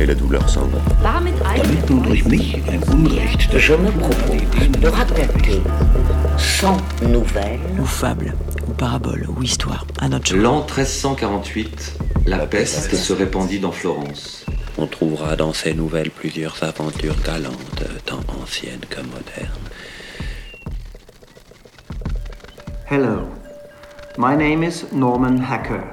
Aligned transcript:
et 0.00 0.06
la 0.06 0.14
douleur 0.14 0.48
s'en 0.48 0.66
va. 0.66 0.78
Damit 1.02 1.34
nun 1.90 2.02
durch 2.02 2.24
mich 2.24 2.56
ein 2.68 2.82
Unrecht 2.90 3.56
Je 3.58 3.74
me 3.74 3.90
propose 3.90 4.80
de 4.80 4.88
raconter 4.88 5.60
sans 6.38 6.78
nouvelles 7.02 7.60
ou 7.78 7.84
fable, 7.84 8.34
ou 8.66 8.72
parabole, 8.72 9.26
ou 9.28 9.42
histoire, 9.42 9.86
à 10.00 10.08
notre 10.08 10.34
L'an 10.34 10.60
1348, 10.60 11.98
la 12.26 12.46
peste 12.46 12.94
se 12.94 13.12
répandit 13.12 13.60
dans 13.60 13.72
Florence. 13.72 14.46
On 14.78 14.86
trouvera 14.86 15.36
dans 15.36 15.52
ces 15.52 15.74
nouvelles 15.74 16.10
plusieurs 16.10 16.62
aventures 16.62 17.20
galantes, 17.22 17.84
tant 18.06 18.20
anciennes 18.42 18.86
que 18.88 19.00
modernes. 19.02 19.68
Hello, 22.90 23.28
my 24.16 24.34
name 24.34 24.64
is 24.64 24.84
Norman 24.92 25.38
Hacker. 25.38 25.84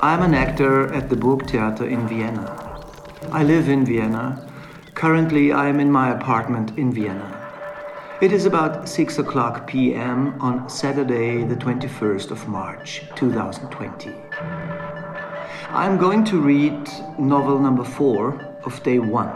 I'm 0.00 0.22
an 0.22 0.34
actor 0.34 0.94
at 0.94 1.08
the 1.08 1.16
Burgtheater 1.16 1.90
in 1.90 2.06
Vienna. 2.06 2.63
I 3.32 3.42
live 3.42 3.68
in 3.68 3.84
Vienna. 3.84 4.46
Currently, 4.94 5.52
I 5.52 5.68
am 5.68 5.80
in 5.80 5.90
my 5.90 6.10
apartment 6.10 6.78
in 6.78 6.92
Vienna. 6.92 7.40
It 8.20 8.32
is 8.32 8.46
about 8.46 8.88
6 8.88 9.18
o'clock 9.18 9.66
p.m. 9.66 10.40
on 10.40 10.68
Saturday, 10.68 11.44
the 11.44 11.56
21st 11.56 12.30
of 12.30 12.46
March, 12.48 13.02
2020. 13.16 14.12
I'm 15.70 15.98
going 15.98 16.24
to 16.24 16.40
read 16.40 16.88
novel 17.18 17.58
number 17.58 17.84
four 17.84 18.40
of 18.64 18.82
day 18.82 18.98
one. 18.98 19.32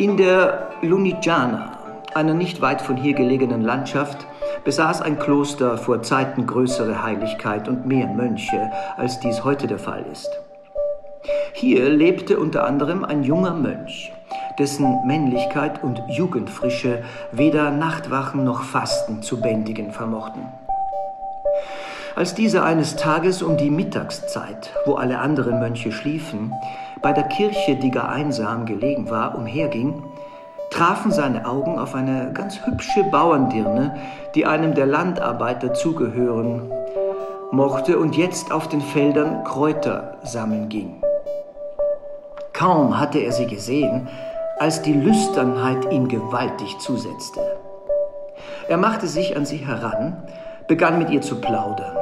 In 0.00 0.16
der 0.16 0.70
Lunigiana, 0.80 1.72
einer 2.14 2.32
nicht 2.32 2.62
weit 2.62 2.80
von 2.80 2.96
hier 2.96 3.12
gelegenen 3.12 3.60
Landschaft, 3.60 4.26
besaß 4.64 5.02
ein 5.02 5.18
Kloster 5.18 5.76
vor 5.76 6.00
Zeiten 6.00 6.46
größere 6.46 7.02
Heiligkeit 7.02 7.68
und 7.68 7.84
mehr 7.84 8.06
Mönche, 8.06 8.70
als 8.96 9.20
dies 9.20 9.44
heute 9.44 9.66
der 9.66 9.78
Fall 9.78 10.06
ist. 10.10 10.30
Hier 11.52 11.90
lebte 11.90 12.40
unter 12.40 12.64
anderem 12.64 13.04
ein 13.04 13.24
junger 13.24 13.52
Mönch, 13.52 14.10
dessen 14.58 15.06
Männlichkeit 15.06 15.84
und 15.84 16.00
Jugendfrische 16.08 17.02
weder 17.30 17.70
Nachtwachen 17.70 18.42
noch 18.42 18.62
Fasten 18.62 19.20
zu 19.20 19.38
bändigen 19.38 19.92
vermochten. 19.92 20.46
Als 22.16 22.34
dieser 22.34 22.64
eines 22.64 22.96
Tages 22.96 23.42
um 23.42 23.58
die 23.58 23.70
Mittagszeit, 23.70 24.70
wo 24.86 24.94
alle 24.94 25.18
anderen 25.18 25.60
Mönche 25.60 25.92
schliefen, 25.92 26.52
bei 27.02 27.12
der 27.12 27.24
Kirche, 27.24 27.76
die 27.76 27.90
gar 27.90 28.08
einsam 28.08 28.66
gelegen 28.66 29.10
war, 29.10 29.36
umherging, 29.36 30.02
trafen 30.70 31.10
seine 31.10 31.46
Augen 31.46 31.78
auf 31.78 31.94
eine 31.94 32.32
ganz 32.32 32.64
hübsche 32.64 33.04
Bauerndirne, 33.04 33.96
die 34.34 34.46
einem 34.46 34.74
der 34.74 34.86
Landarbeiter 34.86 35.74
zugehören 35.74 36.70
mochte 37.52 37.98
und 37.98 38.16
jetzt 38.16 38.52
auf 38.52 38.68
den 38.68 38.80
Feldern 38.80 39.44
Kräuter 39.44 40.18
sammeln 40.22 40.68
ging. 40.68 41.02
Kaum 42.52 42.98
hatte 42.98 43.18
er 43.18 43.32
sie 43.32 43.46
gesehen, 43.46 44.08
als 44.58 44.82
die 44.82 44.92
Lüsternheit 44.92 45.90
ihm 45.90 46.08
gewaltig 46.08 46.78
zusetzte. 46.78 47.40
Er 48.68 48.76
machte 48.76 49.06
sich 49.06 49.36
an 49.36 49.46
sie 49.46 49.56
heran, 49.56 50.22
begann 50.68 50.98
mit 50.98 51.10
ihr 51.10 51.22
zu 51.22 51.40
plaudern. 51.40 51.96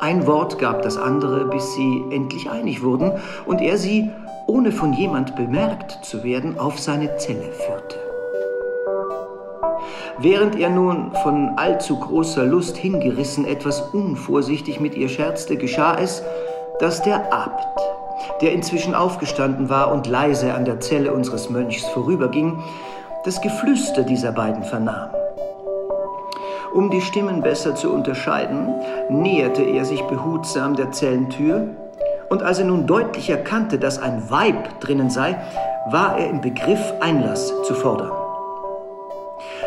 Ein 0.00 0.26
Wort 0.26 0.58
gab 0.58 0.82
das 0.82 0.96
andere, 0.96 1.46
bis 1.46 1.74
sie 1.74 2.04
endlich 2.10 2.50
einig 2.50 2.82
wurden 2.82 3.12
und 3.46 3.60
er 3.60 3.76
sie, 3.76 4.10
ohne 4.50 4.72
von 4.72 4.92
jemand 4.92 5.36
bemerkt 5.36 6.04
zu 6.04 6.24
werden, 6.24 6.58
auf 6.58 6.80
seine 6.80 7.16
Zelle 7.18 7.52
führte. 7.52 7.96
Während 10.18 10.58
er 10.58 10.70
nun 10.70 11.12
von 11.22 11.52
allzu 11.56 11.96
großer 11.96 12.44
Lust 12.44 12.76
hingerissen 12.76 13.46
etwas 13.46 13.80
unvorsichtig 13.80 14.80
mit 14.80 14.96
ihr 14.96 15.08
scherzte, 15.08 15.56
geschah 15.56 15.96
es, 15.98 16.24
dass 16.80 17.00
der 17.02 17.32
Abt, 17.32 17.80
der 18.42 18.52
inzwischen 18.52 18.94
aufgestanden 18.94 19.70
war 19.70 19.92
und 19.92 20.08
leise 20.08 20.52
an 20.52 20.64
der 20.64 20.80
Zelle 20.80 21.12
unseres 21.12 21.48
Mönchs 21.48 21.84
vorüberging, 21.86 22.58
das 23.24 23.40
Geflüster 23.40 24.02
dieser 24.02 24.32
beiden 24.32 24.64
vernahm. 24.64 25.10
Um 26.74 26.90
die 26.90 27.00
Stimmen 27.00 27.40
besser 27.40 27.76
zu 27.76 27.92
unterscheiden, 27.92 28.74
näherte 29.10 29.62
er 29.62 29.84
sich 29.84 30.02
behutsam 30.02 30.74
der 30.74 30.90
Zellentür, 30.90 31.68
und 32.30 32.44
als 32.44 32.60
er 32.60 32.64
nun 32.64 32.86
deutlich 32.86 33.28
erkannte, 33.28 33.78
dass 33.78 33.98
ein 33.98 34.30
Weib 34.30 34.80
drinnen 34.80 35.10
sei, 35.10 35.36
war 35.90 36.16
er 36.16 36.30
im 36.30 36.40
Begriff, 36.40 36.80
Einlass 37.00 37.52
zu 37.64 37.74
fordern. 37.74 38.12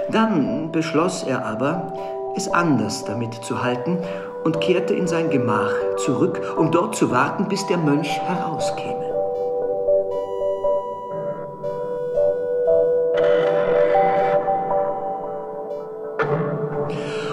Dann 0.09 0.71
beschloss 0.71 1.23
er 1.23 1.45
aber, 1.45 1.93
es 2.35 2.47
anders 2.51 3.03
damit 3.05 3.35
zu 3.35 3.63
halten 3.63 3.99
und 4.43 4.59
kehrte 4.61 4.93
in 4.93 5.07
sein 5.07 5.29
Gemach 5.29 5.73
zurück, 5.97 6.41
um 6.57 6.71
dort 6.71 6.95
zu 6.95 7.11
warten, 7.11 7.47
bis 7.47 7.65
der 7.67 7.77
Mönch 7.77 8.09
herauskäme. 8.21 9.03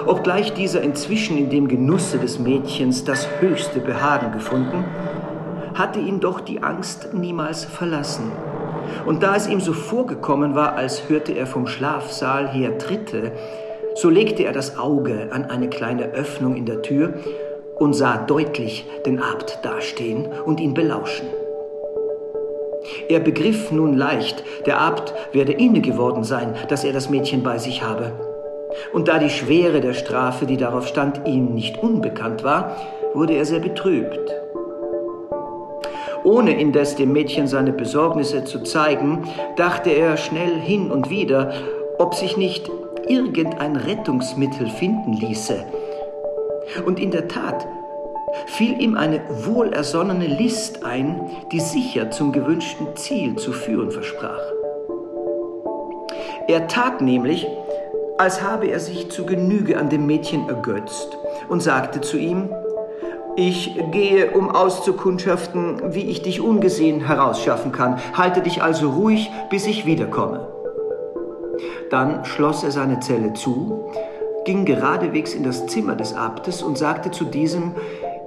Obgleich 0.07 0.53
dieser 0.55 0.83
inzwischen 0.83 1.39
in 1.39 1.51
dem 1.51 1.69
Genusse 1.69 2.19
des 2.19 2.39
Mädchens 2.39 3.05
das 3.05 3.29
höchste 3.41 3.79
Behagen 3.79 4.33
gefunden, 4.33 4.85
hatte 5.75 5.99
ihn 6.01 6.21
doch 6.21 6.41
die 6.41 6.63
Angst 6.63 7.15
niemals 7.15 7.65
verlassen. 7.65 8.33
Und 9.07 9.23
da 9.23 9.37
es 9.37 9.47
ihm 9.47 9.61
so 9.61 9.73
vorgekommen 9.73 10.55
war, 10.55 10.75
als 10.77 11.09
hörte 11.09 11.33
er 11.33 11.47
vom 11.47 11.67
Schlafsaal 11.67 12.49
her 12.49 12.79
Tritte, 12.79 13.33
so 13.95 14.09
legte 14.09 14.45
er 14.45 14.53
das 14.53 14.79
Auge 14.79 15.29
an 15.33 15.45
eine 15.45 15.69
kleine 15.69 16.13
Öffnung 16.13 16.57
in 16.57 16.67
der 16.67 16.83
Tür 16.83 17.15
und 17.79 17.95
sah 17.95 18.19
deutlich 18.19 18.87
den 19.07 19.21
Abt 19.21 19.61
dastehen 19.63 20.29
und 20.45 20.61
ihn 20.61 20.75
belauschen. 20.75 21.27
Er 23.09 23.21
begriff 23.21 23.73
nun 23.73 23.95
leicht, 23.97 24.45
der 24.67 24.81
Abt 24.81 25.15
werde 25.33 25.53
inne 25.53 25.81
geworden 25.81 26.25
sein, 26.25 26.55
dass 26.69 26.85
er 26.85 26.93
das 26.93 27.11
Mädchen 27.11 27.43
bei 27.43 27.59
sich 27.59 27.83
habe. 27.83 28.13
Und 28.93 29.09
da 29.09 29.19
die 29.19 29.31
Schwere 29.31 29.81
der 29.81 29.95
Strafe, 29.95 30.47
die 30.47 30.57
darauf 30.57 30.87
stand, 30.87 31.27
ihm 31.27 31.55
nicht 31.55 31.83
unbekannt 31.83 32.45
war, 32.45 32.77
wurde 33.15 33.35
er 33.35 33.45
sehr 33.45 33.61
betrübt. 33.61 34.40
Ohne 36.25 36.59
indes 36.59 36.97
dem 36.97 37.13
Mädchen 37.13 37.47
seine 37.47 37.73
Besorgnisse 37.73 38.45
zu 38.45 38.61
zeigen, 38.61 39.25
dachte 39.57 39.91
er 39.91 40.17
schnell 40.17 40.55
hin 40.61 40.91
und 40.91 41.11
wieder, 41.11 41.53
ob 41.99 42.15
sich 42.15 42.37
nicht 42.37 42.71
irgendein 43.09 43.77
Rettungsmittel 43.77 44.69
finden 44.69 45.15
ließe. 45.15 45.65
Und 46.85 47.01
in 47.01 47.11
der 47.11 47.29
Tat 47.29 47.67
fiel 48.47 48.81
ihm 48.81 48.97
eine 48.97 49.21
wohlersonnene 49.45 50.27
List 50.27 50.85
ein, 50.85 51.21
die 51.53 51.61
sicher 51.61 52.11
zum 52.11 52.33
gewünschten 52.33 52.95
Ziel 52.95 53.37
zu 53.37 53.53
führen 53.53 53.91
versprach. 53.91 54.41
Er 56.47 56.67
tat 56.69 57.01
nämlich, 57.01 57.47
als 58.19 58.43
habe 58.43 58.67
er 58.67 58.81
sich 58.81 59.11
zu 59.11 59.25
Genüge 59.25 59.79
an 59.79 59.89
dem 59.89 60.07
Mädchen 60.07 60.49
ergötzt 60.49 61.17
und 61.49 61.63
sagte 61.63 62.01
zu 62.01 62.19
ihm, 62.19 62.51
ich 63.37 63.79
gehe, 63.93 64.33
um 64.33 64.51
auszukundschaften, 64.51 65.95
wie 65.95 66.11
ich 66.11 66.23
dich 66.23 66.41
ungesehen 66.41 67.07
herausschaffen 67.07 67.73
kann. 67.73 67.99
Halte 68.17 68.41
dich 68.43 68.63
also 68.63 68.91
ruhig, 68.91 69.31
bis 69.51 69.67
ich 69.67 69.87
wiederkomme. 69.87 70.49
Dann 71.91 72.25
schloss 72.25 72.63
er 72.63 72.71
seine 72.71 73.01
Zelle 73.01 73.33
zu, 73.35 73.91
ging 74.45 74.65
geradewegs 74.65 75.35
in 75.35 75.43
das 75.43 75.67
Zimmer 75.67 75.95
des 75.95 76.15
Abtes 76.15 76.63
und 76.63 76.79
sagte 76.79 77.11
zu 77.11 77.25
diesem, 77.25 77.75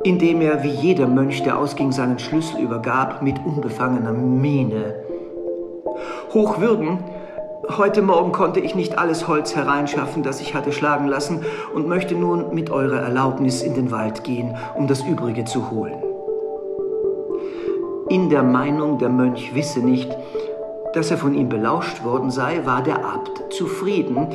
indem 0.03 0.41
er 0.41 0.63
wie 0.63 0.69
jeder 0.69 1.07
Mönch, 1.07 1.43
der 1.43 1.57
ausging, 1.57 1.91
seinen 1.91 2.19
Schlüssel 2.19 2.59
übergab, 2.59 3.21
mit 3.21 3.37
unbefangener 3.45 4.11
Miene. 4.11 4.95
Hochwürden, 6.33 6.99
heute 7.69 8.01
Morgen 8.01 8.31
konnte 8.31 8.59
ich 8.59 8.75
nicht 8.75 8.97
alles 8.97 9.27
Holz 9.27 9.55
hereinschaffen, 9.55 10.23
das 10.23 10.41
ich 10.41 10.53
hatte 10.53 10.71
schlagen 10.71 11.07
lassen, 11.07 11.45
und 11.73 11.87
möchte 11.87 12.15
nun 12.15 12.53
mit 12.53 12.69
eurer 12.69 12.99
Erlaubnis 12.99 13.61
in 13.61 13.73
den 13.73 13.91
Wald 13.91 14.23
gehen, 14.23 14.55
um 14.75 14.87
das 14.87 15.01
Übrige 15.01 15.45
zu 15.45 15.71
holen. 15.71 16.01
In 18.09 18.29
der 18.29 18.43
Meinung, 18.43 18.99
der 18.99 19.09
Mönch 19.09 19.55
wisse 19.55 19.79
nicht, 19.79 20.15
dass 20.93 21.09
er 21.09 21.17
von 21.17 21.33
ihm 21.33 21.49
belauscht 21.49 22.03
worden 22.03 22.29
sei, 22.29 22.61
war 22.65 22.83
der 22.83 23.03
Abt 23.03 23.53
zufrieden, 23.53 24.27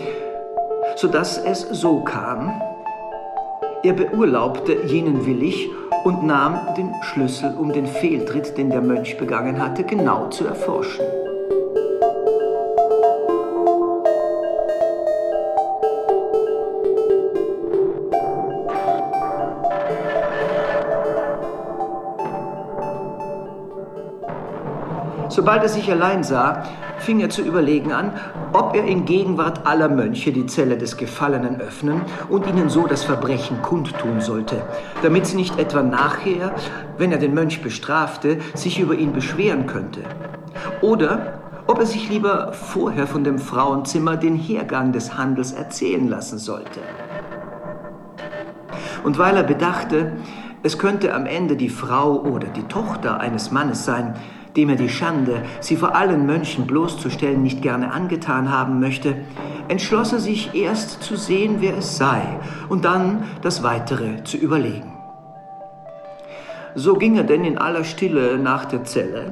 so 0.97 1.07
dass 1.07 1.39
es 1.39 1.61
so 1.61 2.01
kam. 2.01 2.61
Er 3.85 3.93
beurlaubte 3.93 4.87
jenen 4.87 5.25
willig 5.27 5.71
und 6.03 6.25
nahm 6.25 6.59
den 6.77 6.93
Schlüssel, 7.03 7.55
um 7.57 7.73
den 7.73 7.87
Fehltritt, 7.87 8.59
den 8.59 8.71
der 8.71 8.81
Mönch 8.81 9.19
begangen 9.19 9.63
hatte, 9.63 9.85
genau 9.85 10.29
zu 10.31 10.47
erforschen. 10.47 11.05
Sobald 25.39 25.63
er 25.63 25.69
sich 25.69 25.89
allein 25.89 26.25
sah, 26.25 26.65
fing 26.99 27.21
er 27.21 27.31
zu 27.31 27.43
überlegen 27.43 27.93
an, 27.93 28.11
ob 28.53 28.75
er 28.75 28.83
in 28.83 29.05
Gegenwart 29.05 29.69
aller 29.69 29.89
Mönche 29.89 30.33
die 30.33 30.47
Zelle 30.47 30.77
des 30.77 30.97
Gefallenen 30.97 31.61
öffnen 31.61 32.01
und 32.29 32.49
ihnen 32.49 32.69
so 32.69 32.89
das 32.89 33.05
Verbrechen 33.05 33.63
kundtun 33.63 34.21
sollte, 34.21 34.61
damit 35.01 35.27
sie 35.27 35.37
nicht 35.37 35.57
etwa 35.57 35.85
nachher, 35.85 36.57
wenn 36.97 37.13
er 37.13 37.19
den 37.19 37.35
Mönch 37.35 37.63
bestrafte, 37.63 38.39
sich 38.55 38.81
über 38.81 38.97
ihn 38.97 39.13
beschweren 39.13 39.69
könnte. 39.69 40.01
Oder 40.81 41.41
ob 41.69 41.79
er 41.79 41.87
sich 41.87 42.09
lieber 42.09 42.53
vorher 42.53 43.07
von 43.07 43.23
dem 43.23 43.39
Frauenzimmer 43.39 44.17
den 44.17 44.35
Hergang 44.35 44.91
des 44.91 45.17
Handels 45.17 45.53
erzählen 45.53 46.09
lassen 46.09 46.39
sollte. 46.39 46.81
Und 49.05 49.19
weil 49.19 49.37
er 49.37 49.45
bedachte, 49.45 50.15
es 50.63 50.79
könnte 50.79 51.15
am 51.15 51.27
Ende 51.27 51.57
die 51.57 51.69
Frau 51.69 52.21
oder 52.21 52.49
die 52.49 52.65
Tochter 52.65 53.21
eines 53.21 53.51
Mannes 53.51 53.85
sein, 53.85 54.15
dem 54.57 54.71
er 54.71 54.77
die 54.77 54.89
Schande, 54.89 55.43
sie 55.61 55.77
vor 55.77 55.95
allen 55.95 56.27
Mönchen 56.27 56.67
bloßzustellen, 56.67 57.43
nicht 57.43 57.63
gerne 57.63 57.93
angetan 57.93 58.51
haben 58.51 58.81
möchte, 58.81 59.15
entschloss 59.69 60.13
er 60.13 60.19
sich 60.19 60.55
erst 60.55 61.03
zu 61.03 61.17
sehen, 61.17 61.57
wer 61.61 61.77
es 61.77 61.97
sei, 61.97 62.23
und 62.69 62.85
dann 62.85 63.23
das 63.43 63.63
Weitere 63.63 64.25
zu 64.25 64.37
überlegen. 64.37 64.93
So 66.75 66.95
ging 66.95 67.17
er 67.17 67.25
denn 67.25 67.45
in 67.45 67.59
aller 67.59 67.85
Stille 67.85 68.39
nach 68.39 68.65
der 68.65 68.85
Zelle, 68.85 69.31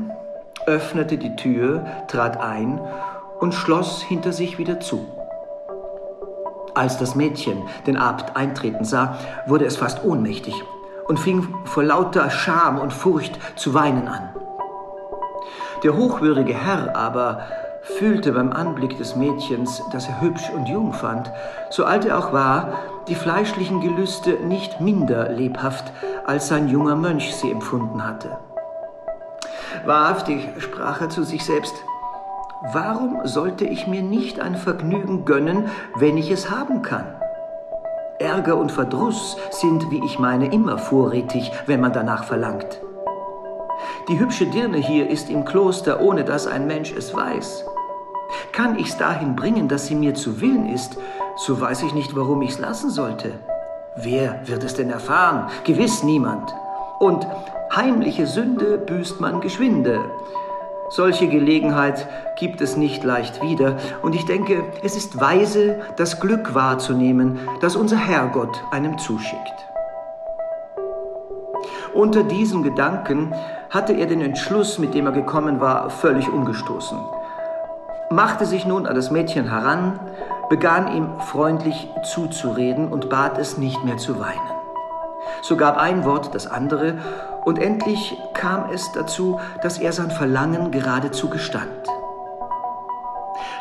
öffnete 0.66 1.18
die 1.18 1.34
Tür, 1.36 1.86
trat 2.08 2.40
ein 2.40 2.80
und 3.40 3.54
schloss 3.54 4.02
hinter 4.02 4.32
sich 4.32 4.58
wieder 4.58 4.80
zu. 4.80 5.06
Als 6.74 6.98
das 6.98 7.14
Mädchen 7.14 7.62
den 7.86 7.96
Abt 7.96 8.36
eintreten 8.36 8.84
sah, 8.84 9.16
wurde 9.46 9.64
es 9.64 9.76
fast 9.76 10.04
ohnmächtig 10.04 10.62
und 11.08 11.18
fing 11.18 11.54
vor 11.64 11.82
lauter 11.82 12.30
Scham 12.30 12.78
und 12.78 12.92
Furcht 12.92 13.38
zu 13.56 13.74
weinen 13.74 14.08
an. 14.08 14.30
Der 15.82 15.96
hochwürdige 15.96 16.54
Herr 16.54 16.96
aber 16.96 17.40
fühlte 17.82 18.32
beim 18.32 18.52
Anblick 18.52 18.98
des 18.98 19.14
Mädchens, 19.14 19.82
das 19.92 20.08
er 20.08 20.20
hübsch 20.20 20.50
und 20.50 20.68
jung 20.68 20.92
fand, 20.92 21.30
so 21.70 21.84
alt 21.84 22.04
er 22.04 22.18
auch 22.18 22.32
war, 22.32 22.72
die 23.08 23.14
fleischlichen 23.14 23.80
Gelüste 23.80 24.32
nicht 24.44 24.80
minder 24.80 25.30
lebhaft, 25.30 25.92
als 26.26 26.48
sein 26.48 26.68
junger 26.68 26.96
Mönch 26.96 27.34
sie 27.36 27.50
empfunden 27.50 28.04
hatte. 28.04 28.36
Wahrhaftig, 29.84 30.48
sprach 30.58 31.00
er 31.00 31.10
zu 31.10 31.22
sich 31.22 31.44
selbst, 31.44 31.74
warum 32.72 33.20
sollte 33.24 33.64
ich 33.64 33.86
mir 33.86 34.02
nicht 34.02 34.40
ein 34.40 34.56
Vergnügen 34.56 35.24
gönnen, 35.24 35.70
wenn 35.94 36.16
ich 36.16 36.30
es 36.30 36.50
haben 36.50 36.82
kann? 36.82 37.04
Ärger 38.18 38.56
und 38.56 38.72
Verdruss 38.72 39.36
sind, 39.50 39.90
wie 39.90 40.04
ich 40.04 40.18
meine, 40.18 40.52
immer 40.52 40.78
vorrätig, 40.78 41.52
wenn 41.66 41.80
man 41.80 41.92
danach 41.92 42.24
verlangt. 42.24 42.80
Die 44.08 44.18
hübsche 44.18 44.46
Dirne 44.46 44.78
hier 44.78 45.08
ist 45.08 45.30
im 45.30 45.44
Kloster, 45.44 46.00
ohne 46.00 46.24
dass 46.24 46.46
ein 46.46 46.66
Mensch 46.66 46.92
es 46.92 47.14
weiß. 47.14 47.64
Kann 48.52 48.78
ich's 48.78 48.96
dahin 48.96 49.36
bringen, 49.36 49.68
dass 49.68 49.86
sie 49.86 49.94
mir 49.94 50.14
zu 50.14 50.40
Willen 50.40 50.68
ist, 50.68 50.96
so 51.36 51.60
weiß 51.60 51.82
ich 51.82 51.92
nicht, 51.92 52.16
warum 52.16 52.42
ich's 52.42 52.58
lassen 52.58 52.90
sollte. 52.90 53.32
Wer 53.96 54.40
wird 54.44 54.64
es 54.64 54.74
denn 54.74 54.90
erfahren? 54.90 55.48
Gewiss 55.64 56.02
niemand. 56.02 56.54
Und 56.98 57.26
heimliche 57.74 58.26
Sünde 58.26 58.78
büßt 58.78 59.20
man 59.20 59.40
geschwinde. 59.40 60.00
Solche 60.88 61.26
Gelegenheit 61.26 62.06
gibt 62.36 62.60
es 62.60 62.76
nicht 62.76 63.02
leicht 63.02 63.42
wieder, 63.42 63.76
und 64.02 64.14
ich 64.14 64.24
denke, 64.24 64.62
es 64.84 64.96
ist 64.96 65.20
weise, 65.20 65.80
das 65.96 66.20
Glück 66.20 66.54
wahrzunehmen, 66.54 67.40
das 67.60 67.74
unser 67.74 67.96
Herrgott 67.96 68.62
einem 68.70 68.96
zuschickt. 68.98 69.66
Unter 71.92 72.22
diesen 72.22 72.62
Gedanken 72.62 73.34
hatte 73.70 73.94
er 73.94 74.06
den 74.06 74.20
Entschluss, 74.20 74.78
mit 74.78 74.94
dem 74.94 75.06
er 75.06 75.12
gekommen 75.12 75.60
war, 75.60 75.90
völlig 75.90 76.28
umgestoßen. 76.28 76.98
Machte 78.10 78.46
sich 78.46 78.64
nun 78.64 78.86
an 78.86 78.94
das 78.94 79.10
Mädchen 79.10 79.50
heran, 79.50 79.98
begann 80.48 80.94
ihm 80.94 81.08
freundlich 81.20 81.88
zuzureden 82.04 82.92
und 82.92 83.08
bat 83.08 83.38
es 83.38 83.58
nicht 83.58 83.82
mehr 83.82 83.96
zu 83.96 84.20
weinen. 84.20 84.38
So 85.42 85.56
gab 85.56 85.76
ein 85.76 86.04
Wort 86.04 86.34
das 86.34 86.46
andere, 86.46 86.98
und 87.46 87.60
endlich 87.60 88.18
kam 88.34 88.70
es 88.72 88.90
dazu, 88.90 89.38
dass 89.62 89.78
er 89.78 89.92
sein 89.92 90.10
Verlangen 90.10 90.72
geradezu 90.72 91.30
gestand. 91.30 91.70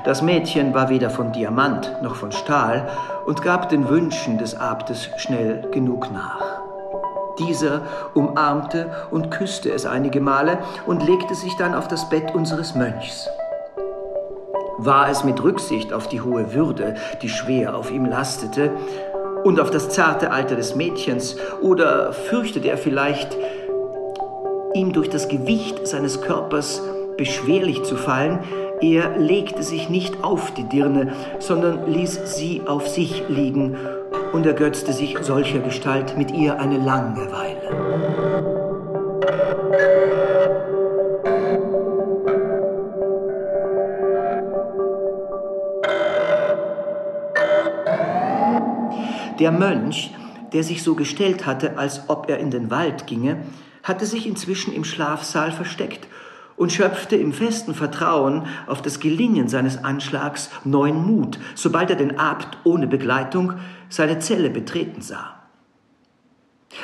Das 0.04 0.24
Mädchen 0.24 0.74
war 0.74 0.90
weder 0.90 1.12
von 1.12 1.32
Diamant 1.32 2.02
noch 2.02 2.16
von 2.16 2.32
Stahl 2.32 2.90
und 3.28 3.44
gab 3.44 3.70
den 3.70 3.88
Wünschen 3.88 4.40
des 4.40 4.56
Abtes 4.56 5.10
schnell 5.18 5.70
genug 5.70 6.12
nach. 6.12 6.42
Dieser 7.38 7.82
umarmte 8.16 8.90
und 9.12 9.30
küsste 9.30 9.72
es 9.72 9.86
einige 9.86 10.20
Male 10.20 10.58
und 10.88 11.06
legte 11.06 11.36
sich 11.36 11.56
dann 11.58 11.76
auf 11.76 11.88
das 11.88 12.10
Bett 12.10 12.34
unseres 12.34 12.74
Mönchs. 12.74 13.30
War 14.80 15.10
es 15.10 15.24
mit 15.24 15.44
Rücksicht 15.44 15.94
auf 15.94 16.08
die 16.08 16.22
hohe 16.22 16.56
Würde, 16.56 16.96
die 17.22 17.30
schwer 17.30 17.76
auf 17.76 17.92
ihm 17.92 18.06
lastete, 18.06 18.72
und 19.44 19.60
auf 19.60 19.70
das 19.70 19.90
zarte 19.90 20.32
Alter 20.32 20.56
des 20.56 20.76
Mädchens, 20.76 21.38
oder 21.62 22.14
fürchtete 22.14 22.68
er 22.68 22.80
vielleicht, 22.80 23.38
ihm 24.75 24.92
durch 24.92 25.10
das 25.10 25.30
Gewicht 25.30 25.88
seines 25.88 26.22
Körpers 26.22 26.81
beschwerlich 27.18 27.83
zu 27.83 27.95
fallen, 27.95 28.39
er 28.81 29.18
legte 29.18 29.63
sich 29.63 29.89
nicht 29.89 30.22
auf 30.22 30.54
die 30.54 30.66
Dirne, 30.66 31.13
sondern 31.39 31.89
ließ 31.92 32.36
sie 32.36 32.62
auf 32.66 32.88
sich 32.89 33.24
liegen 33.30 33.77
und 34.33 34.45
ergötzte 34.45 34.92
sich 34.92 35.18
solcher 35.22 35.60
Gestalt 35.60 36.18
mit 36.18 36.31
ihr 36.31 36.60
eine 36.60 36.77
lange 36.77 37.31
Weile. 37.31 37.56
Der 49.39 49.51
Mönch, 49.51 50.13
der 50.53 50.63
sich 50.63 50.84
so 50.84 50.96
gestellt 50.96 51.46
hatte, 51.46 51.77
als 51.77 52.10
ob 52.10 52.29
er 52.29 52.39
in 52.39 52.51
den 52.51 52.72
Wald 52.72 53.08
ginge, 53.08 53.38
hatte 53.86 54.06
sich 54.06 54.27
inzwischen 54.27 54.74
im 54.74 54.84
Schlafsaal 54.84 55.51
versteckt 55.51 56.08
und 56.58 56.74
schöpfte 56.74 57.15
im 57.15 57.32
festen 57.32 57.74
Vertrauen 57.74 58.48
auf 58.68 58.82
das 58.82 59.00
Gelingen 59.00 59.48
seines 59.48 59.84
Anschlags 59.84 60.50
neuen 60.63 61.06
Mut, 61.06 61.39
sobald 61.54 61.89
er 61.92 61.96
den 61.96 62.20
Abt 62.20 62.58
ohne 62.63 62.88
Begleitung 62.88 63.54
seine 63.88 64.20
Zelle 64.20 64.50
betreten 64.50 65.01
sah. 65.01 65.36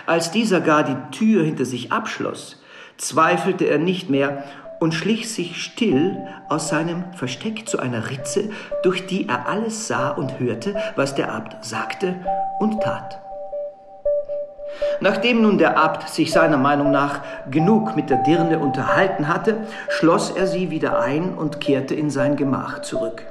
Als 0.06 0.32
dieser 0.32 0.62
gar 0.62 0.84
die 0.84 1.18
Tür 1.18 1.44
hinter 1.44 1.66
sich 1.66 1.92
abschloss, 1.92 2.62
zweifelte 2.98 3.66
er 3.66 3.80
nicht 3.80 4.10
mehr 4.10 4.44
und 4.80 4.94
schlich 4.94 5.32
sich 5.32 5.62
still 5.62 6.18
aus 6.50 6.70
seinem 6.70 7.14
Versteck 7.14 7.68
zu 7.68 7.80
einer 7.80 8.10
Ritze, 8.10 8.50
durch 8.84 9.06
die 9.06 9.28
er 9.28 9.48
alles 9.48 9.88
sah 9.88 10.10
und 10.10 10.40
hörte, 10.40 10.76
was 10.96 11.16
der 11.16 11.34
Abt 11.34 11.64
sagte 11.66 12.16
und 12.60 12.82
tat. 12.82 13.21
Nachdem 15.00 15.42
nun 15.42 15.58
der 15.58 15.78
Abt 15.78 16.10
sich 16.10 16.32
seiner 16.32 16.58
Meinung 16.58 16.92
nach 16.92 17.22
genug 17.50 17.96
mit 17.96 18.10
der 18.10 18.18
Dirne 18.18 18.60
unterhalten 18.60 19.28
hatte, 19.28 19.58
schloss 19.90 20.32
er 20.32 20.48
sie 20.48 20.70
wieder 20.70 21.00
ein 21.00 21.34
und 21.34 21.60
kehrte 21.60 21.96
in 21.96 22.10
sein 22.10 22.36
Gemach 22.36 22.82
zurück. 22.82 23.24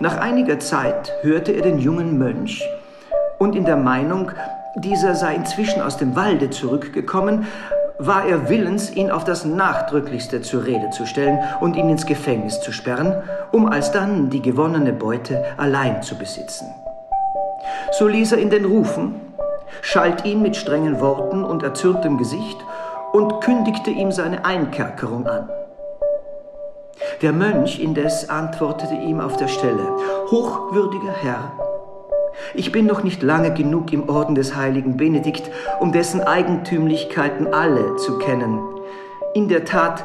Nach 0.00 0.18
einiger 0.18 0.58
Zeit 0.58 1.12
hörte 1.22 1.52
er 1.52 1.62
den 1.62 1.78
jungen 1.78 2.18
Mönch 2.18 2.66
und 3.38 3.54
in 3.54 3.64
der 3.64 3.76
Meinung, 3.76 4.32
dieser 4.76 5.14
sei 5.14 5.34
inzwischen 5.34 5.82
aus 5.82 5.96
dem 5.96 6.16
Walde 6.16 6.50
zurückgekommen, 6.50 7.46
war 7.98 8.24
er 8.24 8.48
willens, 8.48 8.90
ihn 8.90 9.10
auf 9.10 9.24
das 9.24 9.44
Nachdrücklichste 9.44 10.40
zur 10.40 10.64
Rede 10.64 10.88
zu 10.90 11.04
stellen 11.04 11.38
und 11.60 11.76
ihn 11.76 11.90
ins 11.90 12.06
Gefängnis 12.06 12.60
zu 12.62 12.72
sperren, 12.72 13.22
um 13.52 13.66
alsdann 13.66 14.30
die 14.30 14.40
gewonnene 14.40 14.94
Beute 14.94 15.44
allein 15.58 16.02
zu 16.02 16.16
besitzen. 16.16 16.66
So 17.92 18.06
ließ 18.06 18.32
er 18.32 18.38
ihn 18.38 18.50
denn 18.50 18.64
rufen, 18.64 19.20
schalt 19.82 20.24
ihn 20.24 20.42
mit 20.42 20.56
strengen 20.56 21.00
Worten 21.00 21.44
und 21.44 21.62
erzürntem 21.62 22.18
Gesicht 22.18 22.58
und 23.12 23.40
kündigte 23.40 23.90
ihm 23.90 24.12
seine 24.12 24.44
Einkerkerung 24.44 25.26
an. 25.26 25.48
Der 27.22 27.32
Mönch 27.32 27.80
indes 27.80 28.30
antwortete 28.30 28.94
ihm 28.94 29.20
auf 29.20 29.36
der 29.36 29.48
Stelle, 29.48 29.86
Hochwürdiger 30.30 31.12
Herr, 31.12 31.52
ich 32.54 32.72
bin 32.72 32.86
noch 32.86 33.02
nicht 33.02 33.22
lange 33.22 33.52
genug 33.52 33.92
im 33.92 34.08
Orden 34.08 34.34
des 34.34 34.56
heiligen 34.56 34.96
Benedikt, 34.96 35.50
um 35.78 35.92
dessen 35.92 36.20
Eigentümlichkeiten 36.20 37.52
alle 37.52 37.96
zu 37.96 38.18
kennen. 38.18 38.60
In 39.34 39.48
der 39.48 39.64
Tat 39.64 40.04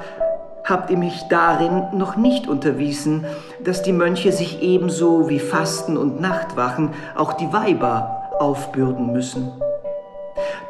habt 0.65 0.89
ihr 0.89 0.97
mich 0.97 1.27
darin 1.29 1.87
noch 1.93 2.15
nicht 2.15 2.47
unterwiesen, 2.47 3.25
dass 3.63 3.83
die 3.83 3.93
Mönche 3.93 4.31
sich 4.31 4.61
ebenso 4.61 5.29
wie 5.29 5.39
Fasten 5.39 5.95
und 5.95 6.19
Nachtwachen 6.19 6.93
auch 7.15 7.33
die 7.33 7.53
Weiber 7.53 8.29
aufbürden 8.39 9.13
müssen. 9.13 9.51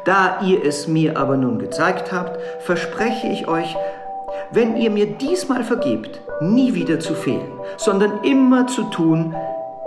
Da 0.04 0.40
ihr 0.42 0.64
es 0.64 0.86
mir 0.86 1.18
aber 1.18 1.36
nun 1.36 1.58
gezeigt 1.58 2.12
habt, 2.12 2.38
verspreche 2.60 3.26
ich 3.26 3.48
euch, 3.48 3.74
wenn 4.52 4.76
ihr 4.76 4.90
mir 4.90 5.06
diesmal 5.06 5.64
vergebt, 5.64 6.20
nie 6.40 6.74
wieder 6.74 7.00
zu 7.00 7.14
fehlen, 7.14 7.50
sondern 7.76 8.22
immer 8.22 8.68
zu 8.68 8.84
tun, 8.84 9.34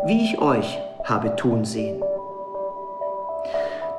wie 0.05 0.23
ich 0.23 0.41
euch 0.41 0.79
habe 1.05 1.35
tun 1.35 1.63
sehen. 1.63 2.03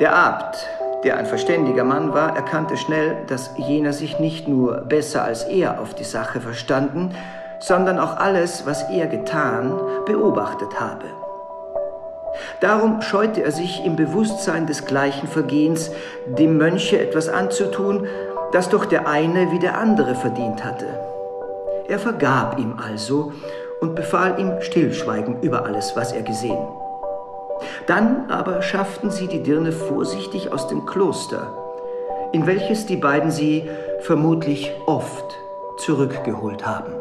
Der 0.01 0.15
Abt, 0.15 0.67
der 1.05 1.17
ein 1.17 1.27
verständiger 1.27 1.85
Mann 1.85 2.13
war, 2.13 2.37
erkannte 2.37 2.77
schnell, 2.77 3.19
dass 3.27 3.53
jener 3.57 3.93
sich 3.93 4.19
nicht 4.19 4.49
nur 4.49 4.83
besser 4.83 5.25
als 5.25 5.45
er 5.45 5.81
auf 5.81 5.95
die 5.95 6.05
Sache 6.05 6.41
verstanden, 6.41 7.15
sondern 7.59 7.99
auch 7.99 8.17
alles, 8.17 8.67
was 8.67 8.89
er 8.91 9.07
getan, 9.07 9.73
beobachtet 10.07 10.81
habe. 10.81 11.05
Darum 12.61 13.03
scheute 13.03 13.43
er 13.43 13.53
sich 13.53 13.85
im 13.85 13.97
Bewusstsein 13.97 14.67
des 14.67 14.85
gleichen 14.85 15.29
Vergehens, 15.29 15.91
dem 16.27 16.59
Mönche 16.59 16.99
etwas 16.99 17.29
anzutun, 17.29 18.07
das 18.53 18.69
doch 18.69 18.85
der 18.85 19.09
eine 19.09 19.51
wie 19.53 19.59
der 19.59 19.79
andere 19.79 20.15
verdient 20.15 20.65
hatte. 20.65 20.87
Er 21.89 21.99
vergab 21.99 22.59
ihm 22.59 22.77
also 22.79 23.33
und 23.81 23.95
befahl 23.95 24.39
ihm 24.39 24.61
Stillschweigen 24.61 25.41
über 25.43 25.65
alles, 25.65 25.97
was 25.97 26.13
er 26.13 26.23
gesehen. 26.23 26.59
Dann 27.91 28.31
aber 28.31 28.63
schafften 28.63 29.11
sie 29.11 29.27
die 29.27 29.43
Dirne 29.43 29.73
vorsichtig 29.73 30.53
aus 30.53 30.69
dem 30.69 30.87
Kloster, 30.87 31.53
in 32.31 32.47
welches 32.47 32.87
die 32.87 32.95
beiden 32.95 33.33
sie 33.33 33.69
vermutlich 33.99 34.71
oft 34.87 35.37
zurückgeholt 35.79 36.65
haben. 36.65 36.93